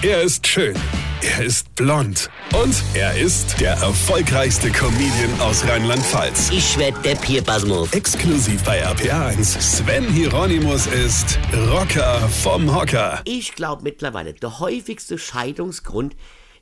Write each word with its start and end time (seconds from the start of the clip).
Er 0.00 0.22
ist 0.22 0.46
schön. 0.46 0.76
Er 1.22 1.44
ist 1.44 1.74
blond. 1.74 2.30
Und 2.54 2.84
er 2.94 3.18
ist 3.18 3.60
der 3.60 3.72
erfolgreichste 3.72 4.70
Comedian 4.70 5.40
aus 5.40 5.66
Rheinland-Pfalz. 5.66 6.50
Ich 6.52 6.78
werd 6.78 7.04
der 7.04 7.16
Pierpasmus. 7.16 7.92
Exklusiv 7.92 8.62
bei 8.62 8.86
RPA1. 8.86 9.60
Sven 9.60 10.08
Hieronymus 10.08 10.86
ist 10.86 11.36
Rocker 11.52 12.28
vom 12.28 12.72
Hocker. 12.72 13.22
Ich 13.24 13.56
glaube 13.56 13.82
mittlerweile, 13.82 14.34
der 14.34 14.60
häufigste 14.60 15.18
Scheidungsgrund 15.18 16.14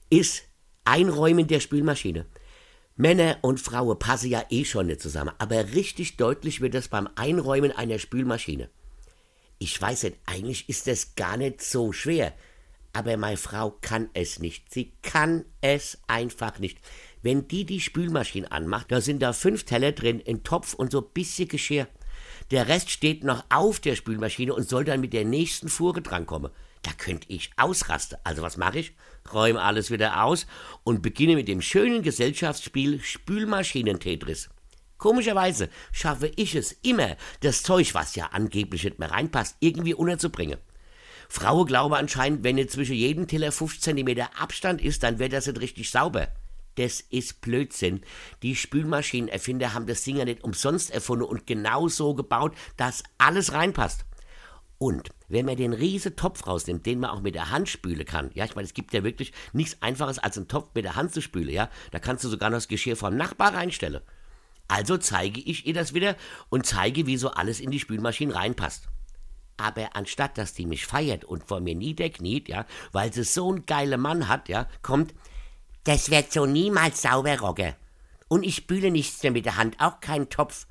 ist 0.08 0.44
Einräumen 0.86 1.46
der 1.46 1.60
Spülmaschine. 1.60 2.24
Männer 2.96 3.36
und 3.42 3.60
Frauen 3.60 3.98
passen 3.98 4.30
ja 4.30 4.44
eh 4.48 4.64
schon 4.64 4.86
nicht 4.86 5.02
zusammen, 5.02 5.32
aber 5.36 5.74
richtig 5.74 6.16
deutlich 6.16 6.62
wird 6.62 6.72
das 6.72 6.88
beim 6.88 7.06
Einräumen 7.16 7.70
einer 7.70 7.98
Spülmaschine. 7.98 8.70
Ich 9.58 9.78
weiß 9.78 10.04
nicht, 10.04 10.16
eigentlich 10.24 10.70
ist 10.70 10.86
das 10.86 11.16
gar 11.16 11.36
nicht 11.36 11.60
so 11.60 11.92
schwer. 11.92 12.32
Aber 12.96 13.18
meine 13.18 13.36
Frau 13.36 13.76
kann 13.82 14.08
es 14.14 14.38
nicht. 14.38 14.72
Sie 14.72 14.94
kann 15.02 15.44
es 15.60 15.98
einfach 16.06 16.58
nicht. 16.58 16.78
Wenn 17.20 17.46
die 17.46 17.66
die 17.66 17.82
Spülmaschine 17.82 18.50
anmacht, 18.50 18.90
da 18.90 19.02
sind 19.02 19.20
da 19.20 19.34
fünf 19.34 19.64
Teller 19.64 19.92
drin, 19.92 20.22
ein 20.26 20.44
Topf 20.44 20.72
und 20.72 20.92
so 20.92 21.02
ein 21.02 21.12
bisschen 21.12 21.46
Geschirr. 21.46 21.88
Der 22.52 22.68
Rest 22.68 22.88
steht 22.88 23.22
noch 23.22 23.44
auf 23.50 23.80
der 23.80 23.96
Spülmaschine 23.96 24.54
und 24.54 24.66
soll 24.66 24.86
dann 24.86 25.02
mit 25.02 25.12
der 25.12 25.26
nächsten 25.26 25.68
Fuhre 25.68 26.00
drankommen. 26.00 26.50
Da 26.80 26.90
könnte 26.96 27.26
ich 27.28 27.50
ausrasten. 27.58 28.16
Also 28.24 28.40
was 28.40 28.56
mache 28.56 28.78
ich? 28.78 28.94
Räume 29.30 29.60
alles 29.60 29.90
wieder 29.90 30.24
aus 30.24 30.46
und 30.82 31.02
beginne 31.02 31.34
mit 31.34 31.48
dem 31.48 31.60
schönen 31.60 32.02
Gesellschaftsspiel 32.02 33.02
Spülmaschinen-Tetris. 33.02 34.48
Komischerweise 34.96 35.68
schaffe 35.92 36.32
ich 36.36 36.54
es 36.54 36.72
immer, 36.72 37.18
das 37.40 37.62
Zeug, 37.62 37.92
was 37.92 38.16
ja 38.16 38.28
angeblich 38.32 38.84
nicht 38.84 38.98
mehr 38.98 39.10
reinpasst, 39.10 39.56
irgendwie 39.60 39.92
unterzubringen. 39.92 40.56
Frauen 41.28 41.66
glauben 41.66 41.94
anscheinend, 41.94 42.44
wenn 42.44 42.58
jetzt 42.58 42.72
zwischen 42.72 42.94
jedem 42.94 43.26
Teller 43.26 43.52
5 43.52 43.80
cm 43.80 44.20
Abstand 44.38 44.82
ist, 44.82 45.02
dann 45.02 45.18
wird 45.18 45.32
das 45.32 45.46
nicht 45.46 45.60
richtig 45.60 45.90
sauber. 45.90 46.28
Das 46.76 47.00
ist 47.00 47.40
Blödsinn. 47.40 48.02
Die 48.42 48.54
Spülmaschinenerfinder 48.54 49.72
haben 49.72 49.86
das 49.86 50.04
Ding 50.04 50.16
ja 50.18 50.24
nicht 50.24 50.44
umsonst 50.44 50.90
erfunden 50.90 51.24
und 51.24 51.46
genau 51.46 51.88
so 51.88 52.14
gebaut, 52.14 52.54
dass 52.76 53.02
alles 53.18 53.52
reinpasst. 53.52 54.04
Und 54.78 55.10
wenn 55.28 55.46
man 55.46 55.56
den 55.56 55.72
riesen 55.72 56.16
Topf 56.16 56.46
rausnimmt, 56.46 56.84
den 56.84 57.00
man 57.00 57.10
auch 57.10 57.22
mit 57.22 57.34
der 57.34 57.50
Hand 57.50 57.70
spülen 57.70 58.04
kann, 58.04 58.30
ja, 58.34 58.44
ich 58.44 58.54
meine, 58.54 58.66
es 58.66 58.74
gibt 58.74 58.92
ja 58.92 59.02
wirklich 59.04 59.32
nichts 59.54 59.80
einfaches 59.80 60.18
als 60.18 60.36
einen 60.36 60.48
Topf 60.48 60.68
mit 60.74 60.84
der 60.84 60.96
Hand 60.96 61.12
zu 61.12 61.22
spülen, 61.22 61.48
ja, 61.48 61.70
da 61.92 61.98
kannst 61.98 62.24
du 62.24 62.28
sogar 62.28 62.50
noch 62.50 62.58
das 62.58 62.68
Geschirr 62.68 62.96
vom 62.96 63.16
Nachbar 63.16 63.54
reinstellen. 63.54 64.02
Also 64.68 64.98
zeige 64.98 65.40
ich 65.40 65.66
ihr 65.66 65.74
das 65.74 65.94
wieder 65.94 66.16
und 66.50 66.66
zeige, 66.66 67.06
wie 67.06 67.16
so 67.16 67.30
alles 67.30 67.60
in 67.60 67.70
die 67.70 67.80
Spülmaschine 67.80 68.34
reinpasst. 68.34 68.88
Aber 69.56 69.96
anstatt 69.96 70.38
dass 70.38 70.54
die 70.54 70.66
mich 70.66 70.86
feiert 70.86 71.24
und 71.24 71.44
vor 71.44 71.60
mir 71.60 71.74
niederkniet, 71.74 72.48
ja, 72.48 72.66
weil 72.92 73.12
sie 73.12 73.24
so 73.24 73.50
einen 73.50 73.66
geilen 73.66 74.00
Mann 74.00 74.28
hat, 74.28 74.48
ja, 74.48 74.68
kommt, 74.82 75.14
das 75.84 76.10
wird 76.10 76.32
so 76.32 76.46
niemals 76.46 77.02
sauber, 77.02 77.38
Rogge. 77.38 77.74
Und 78.28 78.42
ich 78.42 78.56
spüle 78.56 78.90
nichts 78.90 79.22
mehr 79.22 79.32
mit 79.32 79.46
der 79.46 79.56
Hand, 79.56 79.76
auch 79.78 80.00
keinen 80.00 80.28
Topf. 80.28 80.66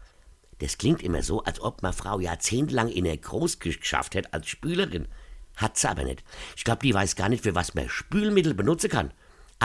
Das 0.60 0.78
klingt 0.78 1.02
immer 1.02 1.24
so, 1.24 1.44
als 1.44 1.62
ob 1.62 1.82
meine 1.82 1.94
Frau 1.94 2.20
jahrzehntelang 2.20 2.90
in 2.90 3.06
der 3.06 3.18
Großküche 3.18 3.80
geschafft 3.80 4.16
hätte 4.16 4.34
als 4.34 4.48
Spülerin. 4.48 5.08
Hat 5.56 5.78
sie 5.78 5.90
aber 5.90 6.04
nicht. 6.04 6.24
Ich 6.56 6.64
glaube, 6.64 6.86
die 6.86 6.94
weiß 6.94 7.16
gar 7.16 7.30
nicht, 7.30 7.44
für 7.44 7.56
was 7.56 7.74
man 7.74 7.90
Spülmittel 7.90 8.54
benutzen 8.54 8.90
kann. 8.90 9.14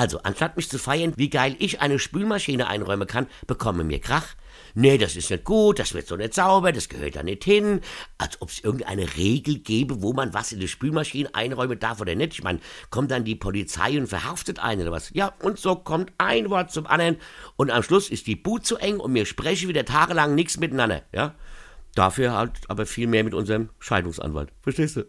Also, 0.00 0.18
anstatt 0.22 0.56
mich 0.56 0.70
zu 0.70 0.78
feiern, 0.78 1.12
wie 1.16 1.28
geil 1.28 1.56
ich 1.58 1.82
eine 1.82 1.98
Spülmaschine 1.98 2.68
einräumen 2.68 3.06
kann, 3.06 3.26
bekomme 3.46 3.84
mir 3.84 4.00
Krach. 4.00 4.28
Nee, 4.72 4.96
das 4.96 5.14
ist 5.14 5.30
nicht 5.30 5.44
gut, 5.44 5.78
das 5.78 5.92
wird 5.92 6.06
so 6.06 6.16
nicht 6.16 6.32
sauber, 6.32 6.72
das 6.72 6.88
gehört 6.88 7.16
da 7.16 7.22
nicht 7.22 7.44
hin. 7.44 7.82
Als 8.16 8.40
ob 8.40 8.48
es 8.48 8.64
irgendeine 8.64 9.14
Regel 9.18 9.58
gäbe, 9.58 10.00
wo 10.00 10.14
man 10.14 10.32
was 10.32 10.52
in 10.52 10.60
die 10.60 10.68
Spülmaschine 10.68 11.34
einräumen 11.34 11.78
darf 11.78 12.00
oder 12.00 12.14
nicht. 12.14 12.32
Ich 12.32 12.42
meine, 12.42 12.60
kommt 12.88 13.10
dann 13.10 13.24
die 13.24 13.34
Polizei 13.34 13.98
und 13.98 14.06
verhaftet 14.06 14.58
einen 14.58 14.80
oder 14.80 14.92
was? 14.92 15.10
Ja, 15.12 15.34
und 15.42 15.58
so 15.58 15.76
kommt 15.76 16.14
ein 16.16 16.48
Wort 16.48 16.70
zum 16.72 16.86
anderen 16.86 17.18
und 17.56 17.70
am 17.70 17.82
Schluss 17.82 18.08
ist 18.08 18.26
die 18.26 18.36
Boot 18.36 18.64
zu 18.64 18.78
eng 18.78 19.00
und 19.00 19.12
wir 19.12 19.26
sprechen 19.26 19.68
wieder 19.68 19.84
tagelang 19.84 20.34
nichts 20.34 20.58
miteinander, 20.58 21.02
ja? 21.12 21.34
Dafür 21.94 22.32
halt 22.32 22.52
aber 22.68 22.86
viel 22.86 23.06
mehr 23.06 23.22
mit 23.22 23.34
unserem 23.34 23.68
Scheidungsanwalt. 23.78 24.50
Verstehst 24.62 24.96
du? 24.96 25.04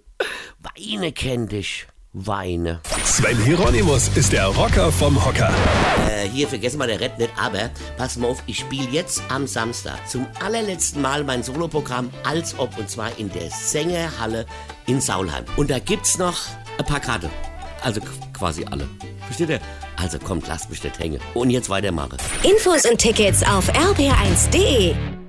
Weine 0.59 1.13
kennt 1.13 1.53
dich 1.53 1.88
weine. 2.14 2.82
Sven 3.06 3.38
Hieronymus 3.44 4.10
ist 4.16 4.34
der 4.34 4.48
Rocker 4.48 4.92
vom 4.92 5.24
Hocker. 5.24 5.54
Äh, 6.10 6.28
hier 6.28 6.48
vergessen 6.48 6.80
wir 6.80 6.88
der 6.88 7.00
Rett 7.00 7.18
nicht, 7.18 7.32
aber 7.38 7.70
pass 7.98 8.18
mal 8.18 8.28
auf, 8.28 8.44
ich 8.48 8.60
spiele 8.60 8.88
jetzt 8.90 9.22
am 9.30 9.48
Samstag 9.48 10.08
zum 10.08 10.28
allerletzten 10.44 11.02
Mal 11.02 11.24
mein 11.24 11.44
Soloprogramm 11.44 12.10
als 12.24 12.58
ob 12.60 12.78
und 12.78 12.90
zwar 12.90 13.18
in 13.18 13.32
der 13.32 13.50
Sängerhalle 13.50 14.46
in 14.88 15.00
Saulheim. 15.00 15.46
Und 15.56 15.70
da 15.70 15.80
gibt's 15.80 16.18
noch 16.18 16.38
ein 16.78 16.86
paar 16.86 17.00
Karten. 17.00 17.30
Also 17.82 18.02
quasi 18.34 18.66
alle. 18.70 18.88
Versteht 19.26 19.50
ihr? 19.50 19.60
Also 19.96 20.20
kommt, 20.20 20.48
lasst 20.48 20.70
mich 20.70 20.84
nicht 20.84 21.00
hängen. 21.00 21.22
Und 21.34 21.50
jetzt 21.50 21.70
weitermachen. 21.70 22.18
Infos 22.44 22.86
und 22.86 22.98
Tickets 22.98 23.44
auf 23.44 23.70
rb1.de. 23.70 25.21